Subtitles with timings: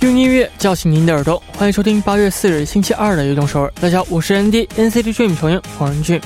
[0.00, 3.68] 用音乐叫醒您的耳朵，欢迎收听八月四日星期二的《悦动首尔》。
[3.80, 6.20] 大家好，我是 ND NCT Dream 成员黄仁俊。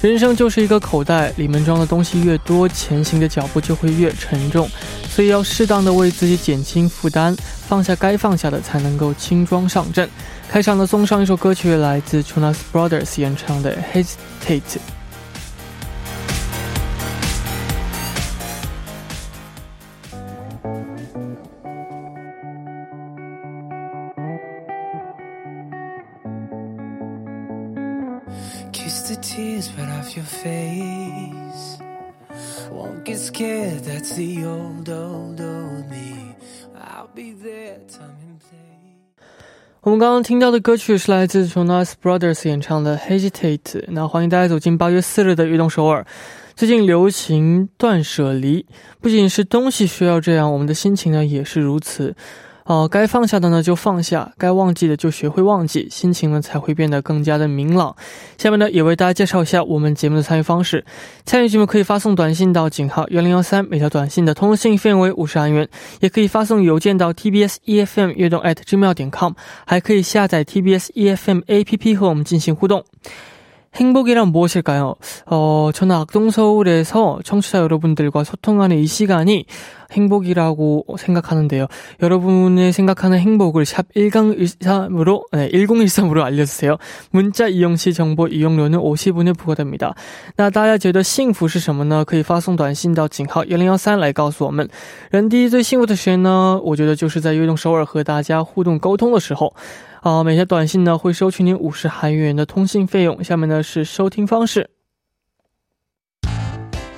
[0.00, 4.66] 人生就是一个口袋，里面装的东西越多，前行的脚步就会越沉重。
[5.10, 7.36] 所以要适当的为自己减轻负担，
[7.68, 10.08] 放下该放下的，才能够轻装上阵。
[10.48, 14.60] 开场的送上一首歌曲，来自 Jonas Brothers 演唱的《Hesitate》。
[33.38, 36.34] That's the old old old me
[36.76, 38.58] i'll be there time and play
[39.80, 43.58] 我们刚刚听到的歌曲是来自 Jonas Brothers 演唱的《Hesitate》。
[43.88, 46.06] 那欢迎大家走进八月四日的运动首尔。
[46.54, 48.64] 最近流行断舍离，
[49.00, 52.14] 不仅是东西需要这样，我们的心情呢也是如此。
[52.64, 57.94] 哦，该放下的呢就放下，该忘记的就学会忘记，心情呢才会变得更加的明朗。
[58.38, 60.82] 下面呢也为大家介绍一下我们节目的参与方式。
[61.26, 65.66] 参与节目可以发送短信到井号幺零幺三，每条短信的通信费用为五十韩元；
[66.00, 69.34] 也可以发送邮件到 tbs efm 悦动 at gmail 点 com，
[69.66, 72.82] 还可以下载 tbs efm app 和我们进行互动。
[73.75, 74.95] 행복이란 무엇일까요?
[75.27, 79.45] 어, 저는 악동서울에서 청취자 여러분들과 소통하는 이 시간이
[79.91, 81.67] 행복이라고 생각하는데요.
[82.01, 86.77] 여러분의 생각하는 행복을 샵 1013으로, 네, 1013으로 알려주세요.
[87.11, 89.93] 문자 이용시 정보 이용료는 50원에 부과됩니다.
[90.35, 92.03] 那大家觉得幸福是什么呢？
[92.03, 94.67] 可以发送短信到井号1零幺三来告诉我们。
[95.11, 99.53] 人第一最幸福的时间呢，我觉得就是在悦动首尔和大家互动沟通的时候。
[100.04, 103.24] 好，每条短信呢会收取您五十韩元的通信费用。
[103.24, 104.68] 下面呢是收听方式，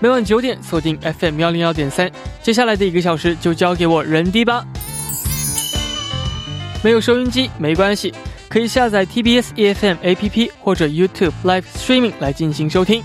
[0.01, 2.11] 每晚九点锁定 FM 幺零幺点三，
[2.43, 4.67] 接下来的一个小时就交给我人低吧。
[6.83, 8.13] 没有收音机没关系，
[8.49, 13.05] 可以下载 TBS EFM APP 或者 YouTube Live Streaming 来进行收听。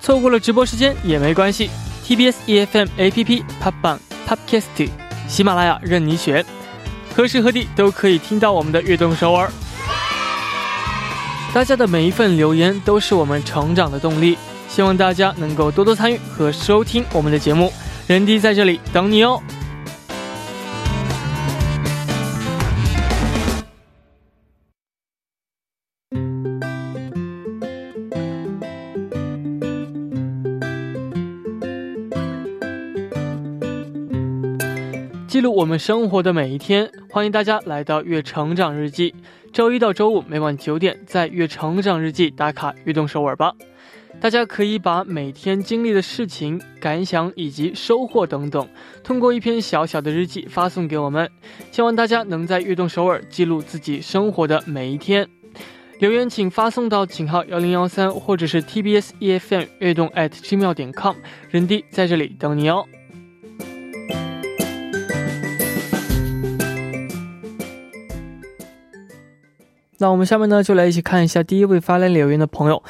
[0.00, 1.68] 错过了直播时间也没关系
[2.06, 4.88] ，TBS EFM APP、Pop Bang、Podcast、
[5.26, 6.46] 喜马拉雅任你选。
[7.14, 9.50] 何时何地都可以听到我们的悦动首尔。
[11.54, 17.72] 大家的每一份留言都是我们成长的动力，希望大家能够多多参与和收听我们的节目。
[18.06, 19.40] 人弟在这里等你哦。
[35.54, 39.10] 我们生活的每一天，欢迎大家来到《月成长日记》。
[39.52, 43.52] 周一到周五每晚九点，在《月成长日记》打卡悦动首尔吧。
[44.18, 48.66] 大家可以把每天经历的事情、感想以及收获等等，
[49.04, 51.30] 通过一篇小小的日记发送给我们。
[51.70, 55.28] 希望大家能在悦动首尔记录自己生活的每一天。
[55.98, 61.14] 留言请发送到井号幺零幺三，或者是 TBS EFM 悦动 at gmail 点 com，
[61.50, 62.86] 人弟在这里等你哦。
[70.01, 72.81] 那我们下面呢，就来一起看一下第一位发来留言的朋友。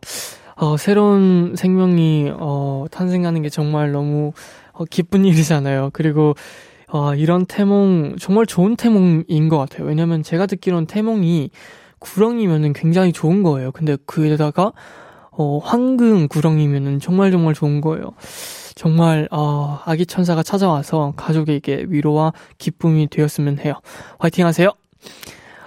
[0.56, 4.32] 어, 새로운 생명이, 어, 탄생하는 게 정말 너무,
[4.72, 5.90] 어, 기쁜 일이잖아요.
[5.92, 6.34] 그리고
[6.88, 9.86] 아, 이런 태몽, 정말 좋은 태몽인 것 같아요.
[9.86, 11.50] 왜냐면 제가 듣기로는 태몽이
[11.98, 13.72] 구렁이면은 굉장히 좋은 거예요.
[13.72, 14.72] 근데 그에다가,
[15.32, 18.12] 어, 황금 구렁이면은 정말 정말 좋은 거예요.
[18.76, 23.74] 정말, 어, 아기 천사가 찾아와서 가족에게 위로와 기쁨이 되었으면 해요.
[24.18, 24.70] 화이팅 하세요!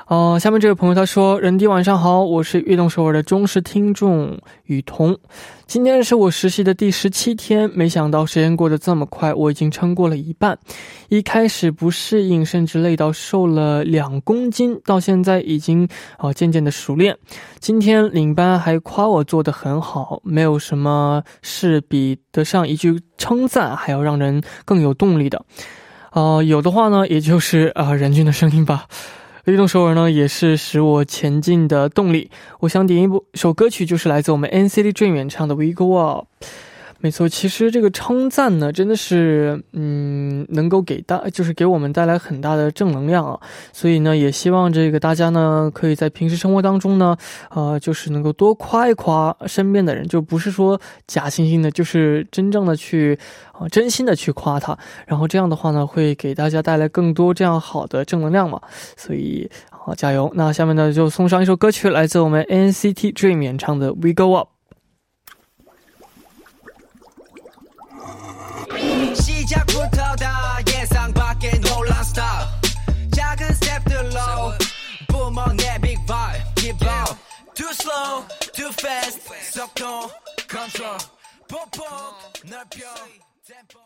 [0.09, 5.15] 呃，下面这位朋友他说：“人弟晚上好，我是悦动首尔的忠实听众雨桐。
[5.67, 10.57] 今天是我实习的第十七天，没想到时间过得这么快，我已经撑过了一半。
[11.09, 17.15] 一开始不适应，甚至累到瘦了两公斤，到现在已经啊渐渐的熟练。
[17.59, 25.45] 今天领班还夸我做的很好，没有什么是比得上一句称赞还要让人更有动力的。”
[26.09, 28.87] 啊，有的话呢，也就是啊，任俊的声音吧。
[29.49, 32.29] 律动首尔呢，也是使我前进的动力。
[32.59, 36.27] 我想点一首歌曲，就是来自我们 NCT Dream 演唱的《We Go Up》。
[37.01, 43.39] 没错，其实这个称赞呢，真的是，嗯，能够给大，就是给我们带来很大的正能量啊。
[43.71, 47.15] 所以呢，也希望这个大家呢，可以在平时生活当中呢，
[47.51, 53.17] 呃，就是能够多夸一夸身边的人，就不是说假惺惺的，就是真正的去，
[53.53, 54.77] 啊，真心的去夸他。
[55.07, 58.59] 然后这样的话呢，会给大家带来更多这样好的正能量嘛。
[58.97, 60.29] 所以，好加油！
[60.35, 64.49] 那下面呢，就送上一首歌曲，来自我们 NCT Dream 演唱的《We Go Up》。
[69.88, 72.46] 시작부터 다 예상 밖의 놀란 스타일
[73.14, 74.20] 작은 스텝들로
[75.08, 77.16] 뿜어 내 big vibe Keep out
[77.54, 79.22] Too slow, too fast
[79.52, 80.10] 속도
[80.50, 80.98] control
[81.48, 81.86] 폭폭
[82.44, 82.86] 넓혀
[83.46, 83.78] tempo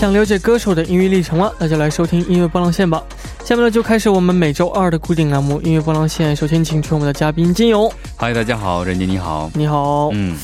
[0.00, 1.52] 想了解歌手的音乐历程了？
[1.58, 3.04] 那就来收听音乐波浪线吧。
[3.44, 6.34] 下面呢，就开始我们每周二的固定栏目——音乐波浪线。
[6.34, 7.92] 首先，请出我们的嘉宾金勇。
[8.16, 10.08] 嗨，大家好，任杰你好，你好。
[10.14, 10.38] 嗯，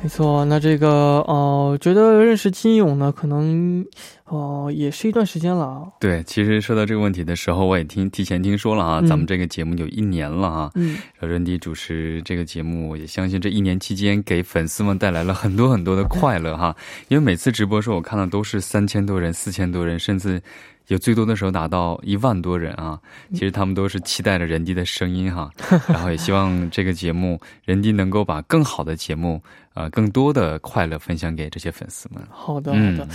[0.00, 0.42] 没错。
[0.46, 3.84] 那这个呃，觉得认识金勇呢，可能。
[4.28, 5.90] 哦，也是一段时间了。
[5.98, 10.70] 对，其实说到这个问题的时候，我也听提前听说了啊，咱们这个节目有一年了啊。
[10.74, 16.76] 嗯，任迪主持这个节目，也相信这一年期间给粉丝们带来了很多很多的快乐哈。
[17.08, 20.40] 因为每次直播时候，我看到都是三千多人、四千多人，甚至
[20.88, 23.00] 有最多的时候达到一万多人啊。
[23.32, 25.50] 其实他们都是期待着任迪的声音哈，
[25.88, 29.42] 然后也希望这个节目任迪能够把更好的节目
[29.72, 32.22] 啊，更多的快乐分享给这些粉丝们。
[32.30, 33.08] 好的，好的。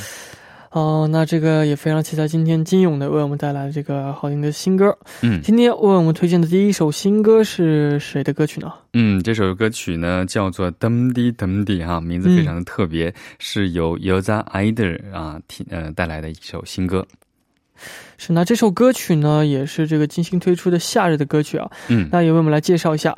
[0.74, 4.98] 哦，那这个也非常期待今天金勇的为我们带来这个好听的新歌。
[5.22, 8.74] 嗯，今天为我们推荐的第一首新歌是谁的歌曲呢？
[8.94, 17.06] 嗯，这首歌曲呢叫做《噔滴噔滴》哈，名字非常的特别，是由 Yoza Ider 啊提呃带来的一首新歌。
[18.18, 21.70] 是，那这首歌曲呢也是这个精心推出的夏日的歌曲啊。
[21.90, 23.16] 嗯，那也为我们来介绍一下。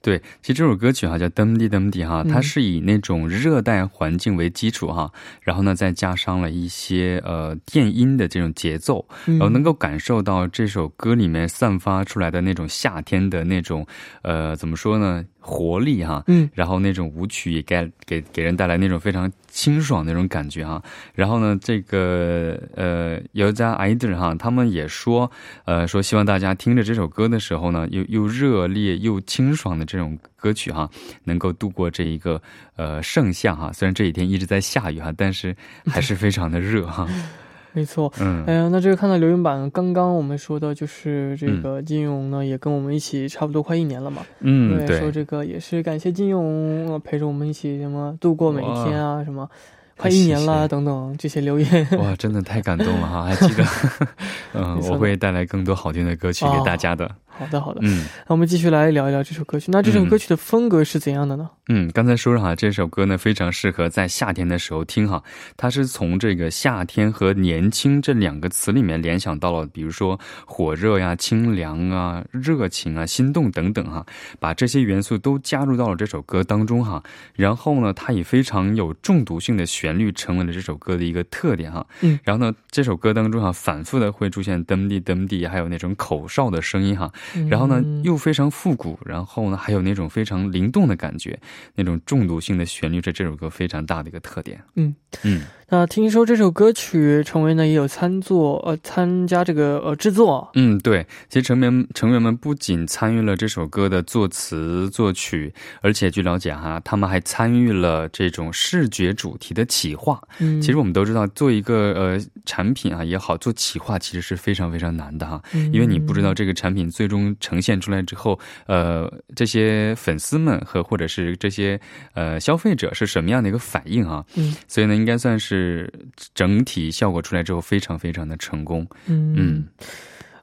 [0.00, 5.12] 对，其实这首歌曲哈叫《登地登地》哈，它是以那种热带环境为基础哈，
[5.42, 13.86] 然后呢再加上了一些呃电音的这种节奏，然后能够感受到这首歌里面散发出来的那种夏天的那种
[14.22, 15.24] 呃怎么说呢？
[15.44, 20.80] 活力哈，嗯，然后那种舞曲也给给给人带来那种非常清爽那种感觉哈，
[21.14, 25.28] 然后呢，这个呃，有家 idol 哈，他们也说，
[25.64, 30.88] 呃，说希望大家听着这首歌的时候呢，又又热烈又清爽的这种歌曲哈，
[31.24, 32.40] 能够度过这一个
[32.76, 35.54] 呃盛夏哈，虽然这几天一直在下雨哈，但是
[35.86, 37.08] 还是非常的热哈。
[37.72, 49.48] 没错，嗯，哎呀，那这个看到留言板，刚刚我们说的就是这个金勇呢，也跟我们一起差不多快一年了嘛，嗯，对，说这个也是感谢金勇陪着我们一起什么度过每一天啊，什么。
[49.94, 53.22] 快一年了，等等这些留言，哇，真的太感动了哈！
[53.22, 53.64] 还记得
[54.54, 57.08] 嗯，我会带来更多好听的歌曲给大家的。
[57.42, 59.70] 好的，好的，嗯，那我们继续来聊一聊这首歌曲。
[59.72, 61.50] 那这首歌曲的风格是怎样的呢？
[61.68, 65.22] 嗯，刚才说了哈，这首歌呢非常适合在夏天的时候听哈。
[65.56, 74.06] 它是从这个夏天和年轻这两个词里面联想到了，比如说火热呀、清凉啊、热情啊、心动等等哈，
[74.38, 77.02] 把这些元素都加入到了这首歌当中哈。
[77.34, 81.86] 然后呢，它以非常有中毒性的旋律成为了这首歌的一个特点哈。
[82.00, 87.10] 嗯，然后呢，这首歌当中哈，反复的会出现噔滴噔滴，还有那种口哨的声音哈。
[87.48, 91.38] 然后呢，又非常复古，然后呢，还有那种非常灵动的感觉，
[91.74, 94.62] 那种中毒性的旋律，是这首歌非常大的一个特点。
[94.76, 95.42] 嗯嗯。
[95.68, 100.50] 那听说这首歌曲成为呢也有参作呃参加这个呃制作。
[100.52, 110.20] 嗯，对，其实成员成员们不仅参与了这首歌的作词作曲，而且据了解哈，他们还参与了这种视觉主题的企划。
[110.40, 121.78] 嗯，其实我们都知道，做一个呃产品啊也好，做企划其实是非常非常难的哈，因为你不知道这个产品最终呈现出来之后，呃这些粉丝们和或者是这些
[122.14, 124.24] 呃消费者是什么样的一个反应啊？
[124.34, 125.52] 嗯，所以呢，应该算是。
[125.52, 125.92] 是
[126.34, 128.86] 整体效果出来之后非常非常的成功。
[129.04, 129.66] 嗯。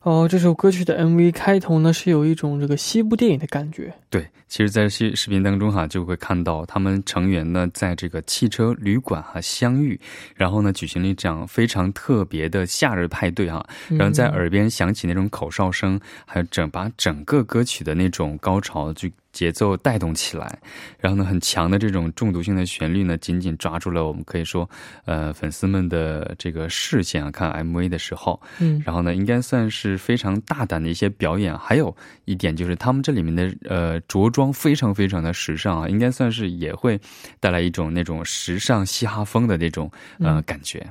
[0.10, 3.94] 哦，这首歌曲的 MV 开头呢，是有一种这个西部电影的感觉。
[4.10, 10.00] 对，其实，在视视频当中哈，就会看到他们成员呢，在这个汽车旅馆哈相遇，
[10.34, 19.08] 然后呢，举行了一场非常特别的夏日派对哈，然后在耳边响起那种口哨声，还有整把整个歌曲的那种高潮就。
[19.32, 20.60] 节奏带动起来，
[21.00, 24.70] 然后呢，很强的这种中毒性的旋律呢，紧紧抓住了我们可以说，
[25.06, 27.30] 呃，粉丝们的这个视线啊。
[27.32, 31.58] 看 MV 的时候，嗯，然后呢，应该算是非常大胆的一些表演。
[31.58, 31.96] 还有
[32.26, 37.00] 一点就是，他们这里面的呃着装非常非常的时尚啊，应该算是也会
[37.40, 40.86] 带来一种那种时尚嘻哈风的那种呃感觉。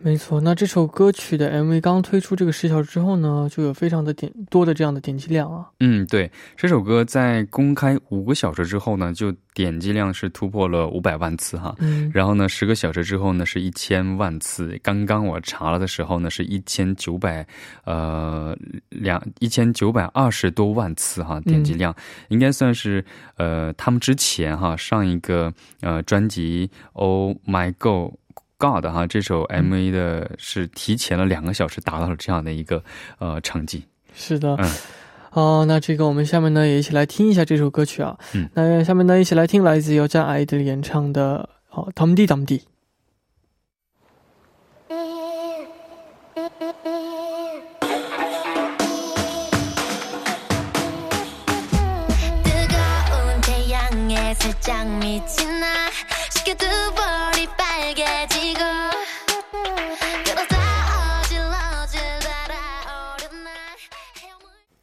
[0.00, 5.66] 没错，那这首歌曲的 MV 刚推出这个十小时之后呢，就有非常的点多的这样的点击量啊。
[5.80, 11.74] 嗯，对，这首歌在公开五个小时之后呢，就点击量是突破了五百万次哈。
[11.80, 14.78] 嗯，然后呢，十个小时之后呢，是一千万次。
[14.84, 17.44] 刚刚我查了的时候呢，是一千九百
[17.84, 18.56] 呃
[18.90, 21.92] 两一千九百二十多万次哈，点击量
[22.28, 23.04] 应该算是
[23.36, 28.12] 呃他们之前哈上一个呃专辑 Oh My God。
[28.58, 32.82] God 哈，这首 MV 的是提前了两个小时达到了这样的一个
[33.18, 33.84] 呃成绩。
[34.14, 34.70] 是的，嗯，
[35.30, 38.18] 哦，那这个我们下面呢也一起来听一下这首歌曲啊。
[38.34, 42.62] 嗯，那下面呢一起来听来自由张爱的演唱的哦，当地当地。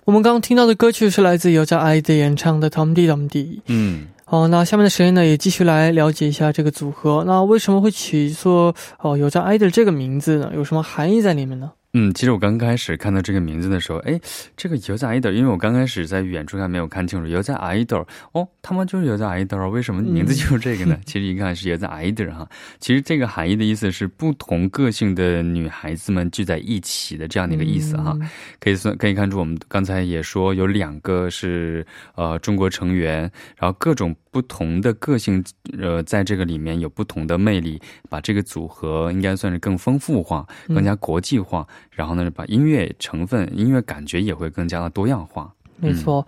[0.06, 3.44] 我们刚刚听到的歌曲是来自由加 I 的演唱的《Tom D Tom D》。
[3.66, 7.24] 嗯，好，那下面的时间呢，也继续来了解一下这个组合。
[7.26, 10.52] 那为什么会起作哦由加 I 的这个名字呢？
[10.54, 11.72] 有什么含义在里面呢？
[11.98, 14.20] 嗯，其实我刚开始看到这个名字的时候，哎，
[14.58, 21.00] 这个有在 idol，因为我刚开始在远处看没有看清楚，有在 idol，哦，他们就是有在 idol，为什么名字就是这个呢？
[21.08, 22.46] 其实一看是有在 idol 哈，
[22.82, 28.14] 其实这个含义的意思是不同个性的女孩子们聚在一起的这样的一个意思哈，
[28.60, 33.22] 可以算可以看出我们刚才也说有两个是呃中国成员，
[33.56, 34.14] 然后各种。
[34.36, 35.42] 不同的个性，
[35.80, 41.65] 呃，在这个里面有不同的魅力，把这个组合应该算是更丰富化、更加国际化。
[41.89, 45.56] 然后呢，把音乐成分、音乐感觉也会更加的多样化。
[45.77, 46.27] 没错。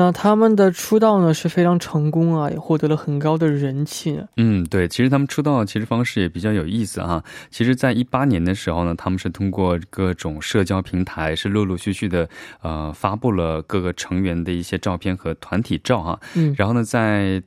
[0.00, 4.18] 那他们的出道呢是非常成功啊，也获得了很高的人气。
[4.38, 7.22] 嗯，对，其实他们出道其实方式也比较有意思哈。
[7.50, 12.26] 其实，在一八年的时候呢，他们是通过各种社交平台，是陆陆续续的
[12.62, 16.18] 呃发布了各个成员的一些照片和团体照哈。
[16.34, 17.42] 嗯，然后呢，在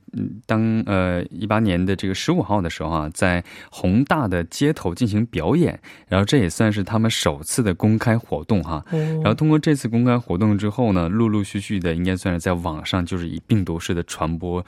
[0.45, 8.85] 当呃一八年的这个十五号的时候啊，在宏大的街头进行表演，然后这也算是他们首次的公开活动哈。
[8.91, 12.42] 然后通过这次公开活动之后呢，陆陆续续的应该算是。
[12.43, 14.65] 在网上就是以病毒式的传播，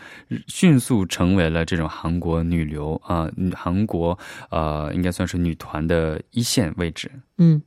[0.47, 4.17] 迅速成为了这种韩国女流啊，韩国
[4.49, 7.11] 呃，应该算是女团的一线位置。
[7.37, 7.61] 嗯，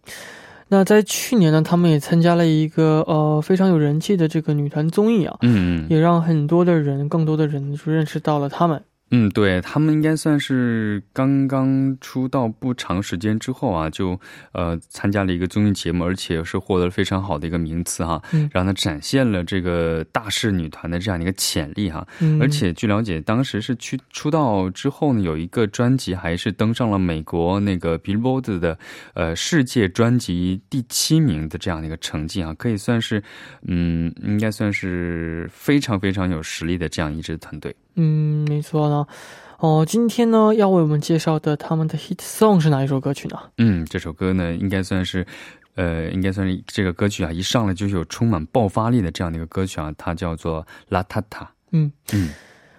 [0.68, 8.82] 那在去年呢，他们也参加了一个呃非常有人气的这个女团综艺啊，嗯，也让很多的人，更多的人就认识到了他们。
[9.10, 14.20] 嗯，对他们应该算是刚刚出道不长时间之后啊，就
[14.52, 28.78] 呃参加了一个综艺节目，而且是获得了非常好的一个名次哈，嗯，然后呢展现了这个大势女团的这样的一个潜力哈，嗯，而且据了解，当时是去出道之后呢，有一个专辑还是登上了美国那个 Billboard 的
[29.14, 33.22] 呃世界专辑第七名的这样的一个成绩啊，可以算是
[33.66, 37.74] 嗯，应该算是非常非常有实力的这样一支团队。
[37.94, 39.06] 嗯，没错呢。
[39.58, 43.38] 哦，今天呢要为我们介绍的他们的 hit song 是哪一首歌曲呢？
[43.58, 45.26] 嗯，这首歌呢应该算是，
[45.74, 51.22] 呃，应该算是这个歌曲啊，一上来就有充满爆发力的这样的一个歌曲啊，它叫做《La Tata》。
[51.72, 52.30] 嗯嗯，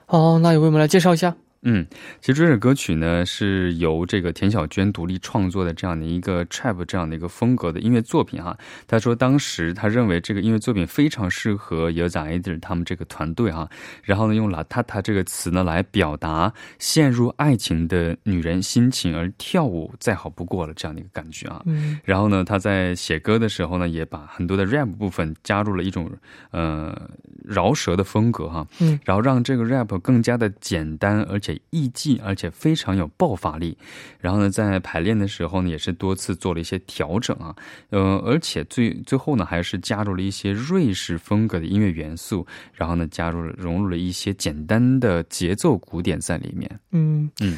[0.05, 1.35] 好，那也为我们来介绍一下。
[1.61, 1.85] 嗯，
[2.21, 8.57] 其实这首歌曲呢是由这个田小娟独立创作的这样的一个 trap 这样的一个风格的音乐作品哈。
[8.87, 13.69] 他说当时他认为这个音乐作品非常适合 y o z a i d e r 他们这个团队哈。
[14.03, 21.61] 然后呢用了 tata 这个词呢来表达陷入爱情的女人心情，而跳舞再好不过了这样的一个感觉啊。
[21.65, 21.99] 嗯。
[22.05, 26.09] 然后呢他在写歌的时候呢也把很多的 rap 部分加入了一种
[26.51, 26.97] 呃
[27.43, 28.65] 饶舌的风格哈。
[28.79, 28.97] 嗯。
[29.03, 31.48] 然后让这个 rap 更加的简单而且。
[31.69, 33.77] 意境，而且非常有爆发力。
[34.19, 37.55] 然后呢，在排练的时候呢，也是多次做了一些调整啊。
[37.89, 42.45] 呃，而且最最后呢，还是加入了一些瑞士风格的音乐元素。
[42.73, 46.79] 然后呢，加入了融入了一些简单的节奏鼓点在里面。
[46.91, 47.57] 嗯嗯。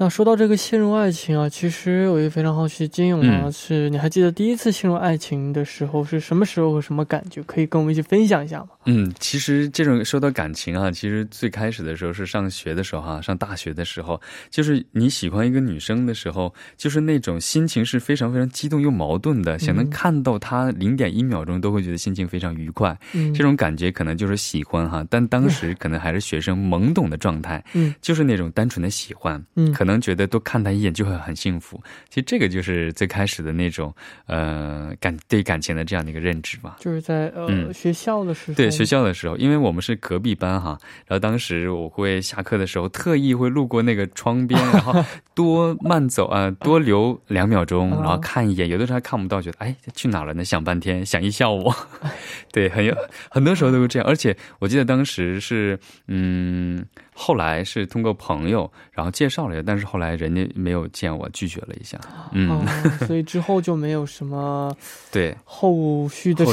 [0.00, 7.42] 那说到这个陷入爱情啊，其实我也非常好奇，金勇啊，是你还记得第一次陷入爱情的时候是什么时候和什么感觉？
[7.42, 8.68] 可以跟我们一起分享一下吗？
[8.86, 31.82] 嗯，其实这种说到感情啊，其实最开始的时候是上学的时候哈，上大学的时候，就是你喜欢一个女生的时候，就是那种心情是非常非常激动又矛盾的，想能看到她零点一秒钟都会觉得心情非常愉快，嗯，这种感觉可能就是喜欢哈，但当时可能还是学生懵懂的状态，嗯，就是那种单纯的喜欢，嗯，可能觉得多看他一眼就会很幸福。
[32.08, 33.92] 其实这个就是最开始的那种
[34.26, 36.76] 呃感对感情的这样的一个认知吧。
[36.78, 45.04] 就是在呃学校的时候，对学校的时候，因为我们是隔壁班哈，然后当时我会下课的时候特意会路过那个窗边， 然后
[45.34, 48.68] 多慢走啊，多留两秒钟，然后看一眼。
[48.68, 50.44] 有的时候还看不到，觉得哎去哪了呢？
[50.44, 51.72] 想半天，想一下午。
[52.52, 52.94] 对，很有
[53.30, 54.06] 很多时候都是这样。
[54.06, 56.84] 而且我记得当时是嗯。
[57.20, 61.98] 后来是通过朋友，然后介绍了，但是后来人家没有见我，拒绝了一下。
[62.30, 62.64] 嗯，
[63.08, 64.72] 所以之后就没有什么
[65.10, 66.44] 对后续的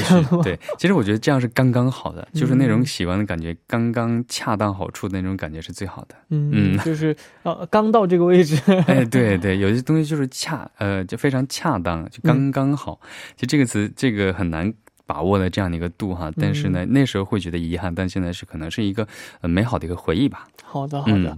[0.41, 6.15] 对，其实我觉得这样是刚刚好的，就是那种喜欢的感觉刚刚恰当好处的那种感觉是最好的。
[6.29, 8.59] 嗯，就是呃刚到这个位置。
[8.87, 12.99] 哎，对对，有些东西就是恰呃就非常恰当，就刚刚好。
[13.35, 14.73] 就这个词，这个很难。
[15.05, 19.07] 把握了这样的一个度哈，但是呢，那时候会觉得遗憾，但现在是可能是一个
[19.41, 20.47] 美好的一个回忆吧。
[20.63, 21.37] 好的，好的。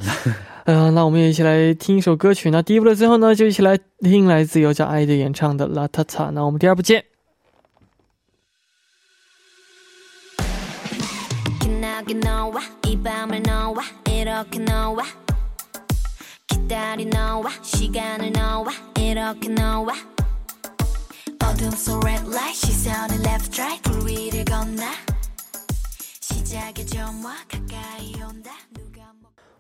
[0.66, 2.50] 嗯， 那我们也一起来听一首歌曲。
[2.50, 6.28] 那第一部的最后呢，就一起来听来自由叫爱的演唱的《La Ta Ta》。
[6.32, 7.04] 那我们第二部见。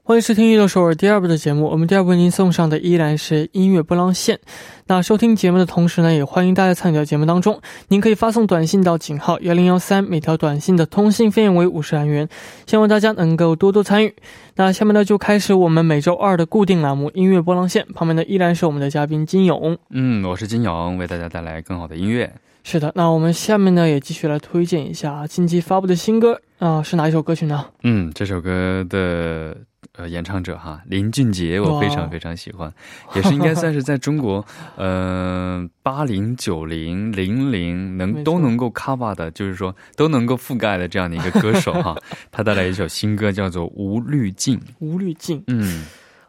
[0.03, 1.65] 欢迎收听《娱乐首尔》第二部的节目。
[1.65, 4.39] 我们第二部为您送上的依然是音乐波浪线。
[4.85, 7.61] 那收听节目的同时呢，也欢迎大家参与到节目当中。
[7.89, 12.29] 您可以发送短信到井号幺零幺三，每条短信的通信费用为五十韩元。
[12.65, 14.15] 希望大家能够多多参与。
[14.55, 17.85] 那下面呢，就开始我们每周二的固定栏目《音乐波浪线》。
[17.93, 19.77] 旁边的依然是我们的嘉宾金勇。
[19.89, 22.33] 嗯，我是金勇，为大家带来更好的音乐。
[22.69, 27.65] 是的，那我们下面呢，也继续来推荐一下近期发布的新歌啊，是哪一首歌曲呢？
[27.83, 29.55] 嗯，这首歌的。
[29.93, 32.71] 呃，演唱者哈，林俊杰，我非常非常喜欢，
[33.15, 41.97] 也是应该算是在中国，呃，八零九零零零能都能够 cover 的，就是说都能够覆盖的这样的一个歌手哈。
[42.31, 44.59] 他带来一首新歌，叫做《无滤镜》。
[44.79, 45.85] 无滤镜，嗯。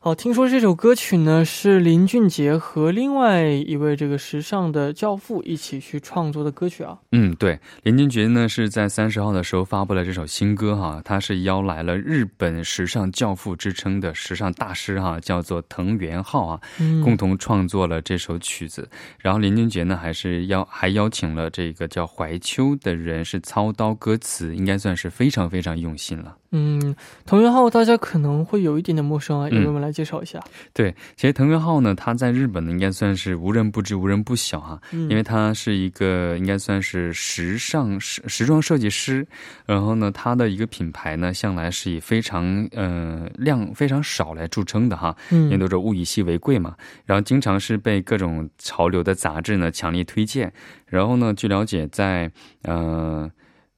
[0.09, 6.97] 哦，听说这首歌曲呢是林俊杰和另外一位这个时尚的教父一起去创作的歌曲啊。
[7.13, 16.61] 嗯，对，林俊杰呢是在三十号的时候发布了这首新歌哈，他是邀来了日本时尚教父之称的时尚大师哈，叫做藤原浩啊，
[17.05, 18.89] 共同创作了这首曲子。
[19.19, 26.39] 然后林俊杰呢还是邀还邀请了这个叫怀秋的人是操刀歌词，应该算是非常非常用心了。
[26.51, 30.41] 嗯，藤原浩大家可能会有一点点陌生啊，因为我们来介绍一下？
[30.73, 39.27] 对，其实藤原浩呢，他在日本呢应该算是无人不知、无人不晓哈，因为他是一个应该算是时尚时时装设计师，
[39.67, 50.53] 然后呢，他的一个品牌呢向来是以非常呃量非常少来著称的哈，因为都是物以稀为贵嘛，然后经常是被各种潮流的杂志呢强力推荐，
[50.87, 52.31] 然后呢，据了解，在
[52.63, 53.29] 呃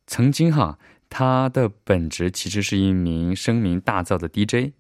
[0.07, 0.77] 曾经哈。
[1.13, 4.71] 他的本职其实是一名声名大噪的 DJ，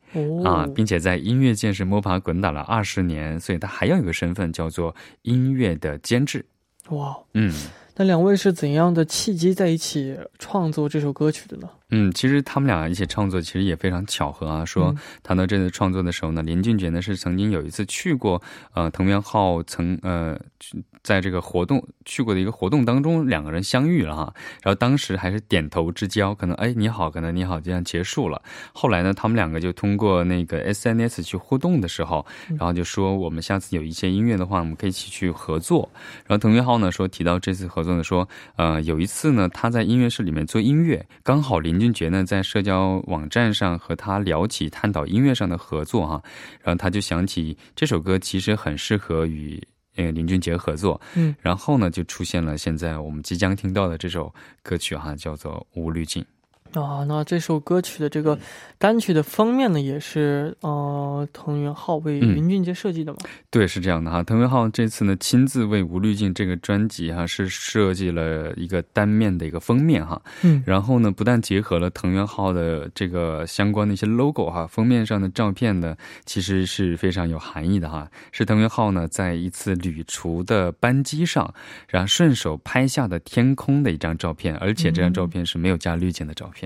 [0.44, 6.44] 啊，并且在音乐界是摸爬滚打了二十年，所以他还有一个身份叫做音乐的监制。
[6.88, 7.54] 哇，嗯，
[7.96, 11.68] 那两位是怎样的契机在一起创作这首歌曲的呢？
[11.90, 14.64] 嗯，其实他们俩一起创作，其实也非常巧合啊。
[14.64, 18.42] 说谈到这次创作的时候呢，林俊杰呢是曾经有一次去过，
[18.74, 20.40] 呃，藤原浩曾呃。
[21.02, 24.32] 在这个活动去过的一个活动当中，两个人相遇了哈，
[24.62, 28.40] 然后当时还是点头之交，可能哎你好，可能你好，这样结束了。
[28.72, 35.88] 后来呢，他们两个就通过那个 SNS 去互动的时候，然后就说我们下次有一些音乐的话，我们可以一起去合作。
[36.26, 46.22] 然后滕云浩呢说提到这次合作呢，说呃有一次呢他在音乐室里面做音乐，刚好林俊杰呢在社交网站上和他聊起探讨音乐上的合作哈，
[46.62, 49.62] 然后他就想起这首歌其实很适合与。
[49.96, 56.22] 呃，林俊杰合作，嗯，然后呢，就出现了现在我们即将听到的这首歌曲哈，叫做《无滤镜》。
[56.74, 58.38] 啊，那这首歌曲的这个
[58.78, 63.18] 单曲的封面呢，也是呃藤原浩为林俊杰设计的嘛？
[63.50, 64.22] 对，是这样的哈。
[64.22, 70.20] 藤原浩这次呢，亲自为《无滤镜》这个专辑哈，是设计了一个单面的一个封面哈。
[70.42, 78.08] 嗯，然后呢，不但结合了藤原浩的这个相关的一些 logo 哈，封面上的照片呢，其实是非常有含义的哈。
[78.30, 81.52] 是藤原浩呢，在一次旅途的班机上，
[81.88, 86.59] 然后顺手拍下的天空的一张照片，而且这张照片是没有加滤镜的照片。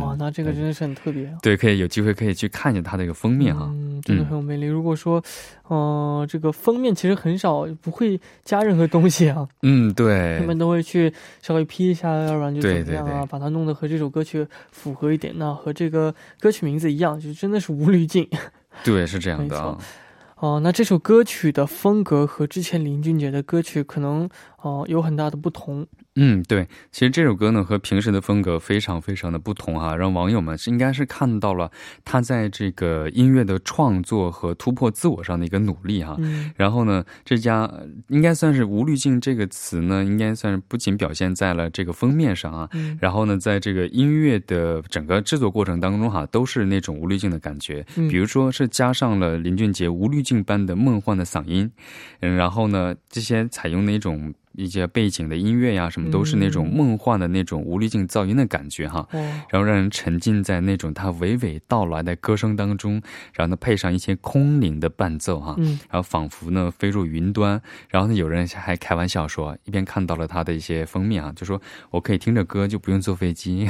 [0.00, 1.30] 哇，那这个真的是很特别。
[1.42, 4.66] 对，可以有机会可以去看一下它的一个封面哈，嗯，真的很有魅力。
[4.66, 5.22] 如果说，
[5.68, 9.46] 嗯，这个封面其实很少不会加任何东西啊。
[9.62, 10.38] 嗯，对。
[10.38, 15.34] 他们都会去稍微 P 一下，要不然就怎么样啊，把它弄得和这首歌曲符合一点。
[15.36, 18.26] 那和这个歌曲名字一样，就真的是无滤镜。
[18.84, 19.78] 对，是这样的啊。
[20.36, 24.28] 哦，那这首歌曲的风格和之前林俊杰的歌曲可能
[24.62, 25.86] 哦有很大的不同。
[26.16, 31.72] 嗯，对，其实这首歌呢和平时的风格非常非常的不同哈，让网友们应该是看到了
[32.04, 36.14] 他在这个音乐的创作和突破自我上的一个努力哈。
[36.20, 36.52] 嗯。
[36.56, 37.68] 然后呢，这家
[38.06, 47.84] 应该算是“无滤镜”这个词呢，应该算是不仅表现在了这个封面上啊，然后呢，在这个音乐的整个制作过程当中哈，都是那种无滤镜的感觉。
[47.96, 48.06] 嗯。
[48.06, 51.68] 比如说是加上了林俊杰无滤镜般的梦幻的嗓音，
[52.20, 54.32] 嗯，然后呢，这些采用那种。
[54.54, 73.68] 一些背景的音乐呀，什么都是那种梦幻的那种无滤镜噪音的感觉哈，然后让人沉浸在那种它娓娓道来的歌声当中，然后呢配上一些空灵的伴奏哈，然后仿佛呢飞入云端，然后呢有人还开玩笑说，一边看到了他的一些封面啊，就说我可以听着歌就不用坐飞机，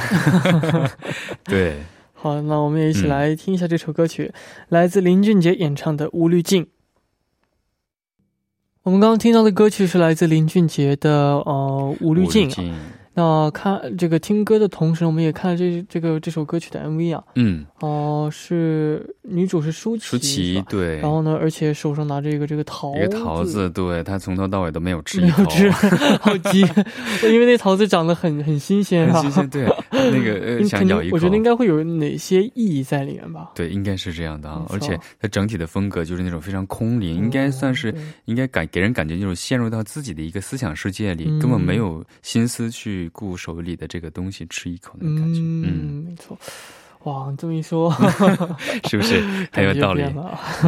[1.44, 1.79] 对，
[2.12, 4.33] 好，那我们也一起来听一下这首歌曲，
[4.68, 6.64] 来自林俊杰演唱的《无滤镜》。
[8.85, 12.51] 我们刚刚听到的歌曲是来自林俊杰的呃《无滤镜》。
[13.14, 17.22] 那看这个听歌的同时，我们也看了这这个这首歌曲的 MV 啊。
[17.37, 17.64] 嗯。
[17.81, 20.03] 哦，是女主是舒淇。
[20.05, 20.98] 舒淇对。
[20.98, 22.94] 然后呢，而且手上拿着一个这个桃。
[22.96, 25.20] 一个桃子，对，她从头到尾都没有吃。
[25.20, 26.61] 没有吃，好急，
[27.22, 29.12] 因为那桃子长得很很新鲜。
[29.12, 29.64] 很新鲜，对。
[29.90, 31.14] 那个呃想咬一口。
[31.14, 33.53] 我觉得应该会有哪些意义在里面吧？
[33.55, 34.66] 对，应该是这样的啊。
[34.70, 43.04] 而且它整体的风格就是那种非常空灵，应该算是应该感给人感觉就是陷入到自己的一个思想世界里，根本没有心思去。
[43.09, 46.38] 顾手里的这个东西，吃一口的感觉，嗯，没错。
[47.05, 47.93] 哇，这么一说，
[48.88, 49.21] 是不是
[49.53, 50.03] 很有道理？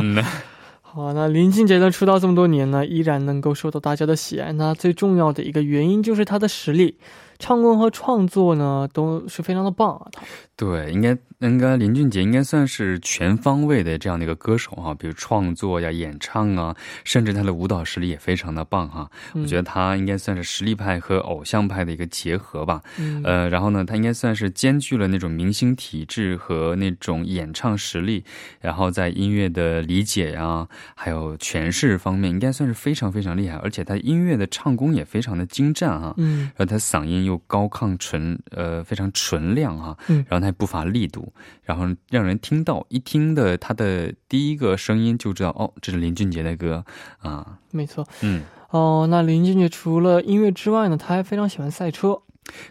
[0.01, 0.23] 嗯，
[0.83, 4.53] 好，那林俊杰呢，出道这么多年呢，依然能够受到大家的喜爱。
[4.53, 6.97] 那最重要的一个原因就是他的实力。
[7.39, 10.11] 唱功和创作呢都是非常的棒啊！
[10.57, 19.11] 对，应该应该林俊杰应该算是全方位的这样的一个歌手哈，比如创作呀、演唱啊，甚至他的舞蹈实力也非常的棒哈。
[19.35, 22.81] 我觉得他应该算是实力派和偶像派的一个结合吧。
[23.23, 28.25] 呃，然后呢，他应该算是兼具了那种明星体质和那种演唱实力，
[28.61, 33.59] 然后在音乐的理解呀，还有诠释方面，应该算是非常非常厉害。
[33.59, 36.15] 而且他音乐的唱功也非常的精湛哈。
[36.17, 37.26] 嗯，然后他嗓音。
[37.27, 41.31] 又高亢纯，呃，非常纯亮哈，嗯，然后他不乏力度，
[41.63, 46.85] 然后让人听到一听的他的第一个声音就知道，哦，这是林俊杰的歌
[47.19, 52.23] 啊，没错，嗯，哦，那林俊杰除了音乐之外呢，他还非常喜欢赛车。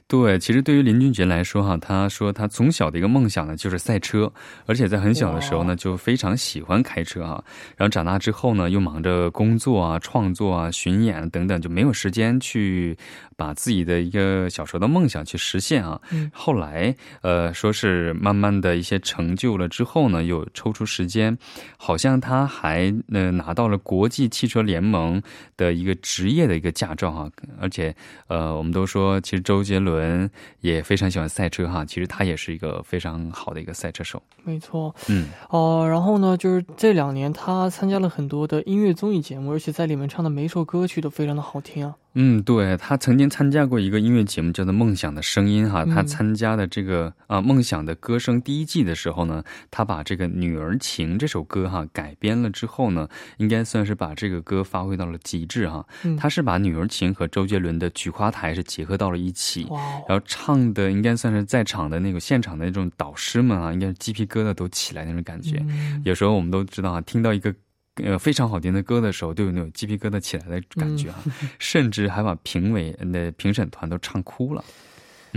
[0.07, 4.31] 对，其实对于林俊杰来说，哈，他说他从小的一个梦想呢就是赛车，
[4.65, 7.43] 而且在很小的时候呢就非常喜欢开车哈。
[7.75, 12.97] 然后长大之后呢，又忙着工作啊、创作啊、巡演等等，就没有时间去
[13.35, 15.99] 把自己的一个小时候的梦想去实现啊。
[16.31, 21.37] 后来，呃，说是慢慢的一些成就了之后呢，又抽出时间，
[21.77, 25.21] 好像他还呃拿到了国际汽车联盟
[25.57, 27.29] 的一个职业的一个驾照哈。
[27.59, 27.93] 而且，
[28.27, 29.64] 呃，我们都说其实周。
[29.65, 30.29] 杰伦
[30.61, 34.23] 也非常喜欢赛车哈，其实他也是一个非常好的一个赛车手。
[34.43, 41.95] 没错，嗯，哦，然后呢，就是这两年他参加了很多的音乐综艺节目，而且在里面唱的每一首歌曲都非常的好听啊。
[42.15, 45.83] 嗯，对他曾经参加过一个音乐节目，叫做《梦想的声音》哈。
[45.85, 55.85] 他参加的这个啊《梦想的歌声》第一季的时候呢，他把这个《女儿情》这首歌哈改编了之后呢，应该算是把这个歌发挥到了极致哈。
[56.17, 59.67] 他是把《女儿情》和周杰伦的《菊花台》是结合到了一起，
[60.07, 65.61] 然后唱的应该算是在场的那个现场的那种导师们啊，应该是鸡皮疙瘩都起来那种感觉。
[66.05, 67.53] 有时候我们都知道啊，听到一个。
[68.03, 71.23] 呃，非常好听的歌的时候，都有那种鸡皮疙瘩起来的感觉啊，
[71.59, 74.63] 甚至还把评委的评审团都唱哭了。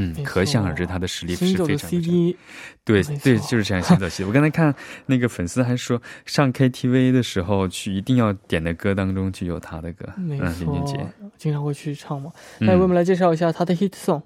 [0.00, 1.90] 嗯，可想而知他的实力是非常。
[2.84, 3.82] 对对，就是这样。
[3.82, 4.72] 行走 CD，我刚才看
[5.06, 10.08] 那个粉丝还说，上 KTV 的时候去一定要点的歌当中就有他的歌。
[10.16, 12.32] 没错，经常会去唱嘛。
[12.60, 14.18] 那为我们来介绍一下他的 hit song。
[14.18, 14.22] 嗯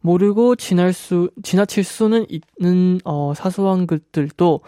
[0.04, 4.62] 모르고 지날 수, 지나칠 수는 있는, 어, 사소한 것들도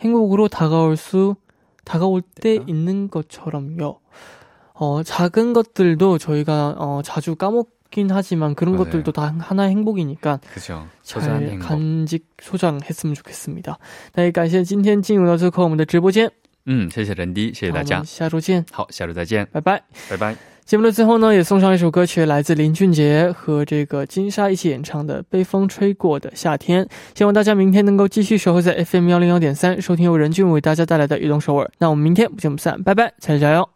[0.00, 1.36] 행복으로 다가올 수,
[1.84, 2.64] 다가올 때 네.
[2.66, 4.00] 있는 것처럼요.
[4.74, 8.84] 어, 작은 것들도 저희가, 어, 자주 까먹긴 하지만 그런 맞아요.
[8.84, 10.40] 것들도 다 하나의 행복이니까.
[10.54, 10.86] 그죠.
[11.02, 11.68] 잘 행복.
[11.68, 13.78] 간직 소장했으면 좋겠습니다.
[14.14, 16.30] 네, 感谢今天进入到最后我们的直播间。
[16.66, 17.98] 嗯，谢谢人迪，谢谢大家。
[17.98, 18.64] 好，下周见。
[18.90, 19.46] 下周见。
[19.52, 20.51] 拜拜，拜拜。
[20.65, 26.85] 节目的最后呢，也送上一首歌曲，来自林俊杰和这个金莎一起演唱的《被风吹过的夏天》。
[27.13, 31.65] 希望大家明天能够继续守候在 FM 幺零幺点三，收听由任俊为大家带来的《移动首尔》。
[31.79, 33.69] 那我们明天不见不散，拜拜，加油加油！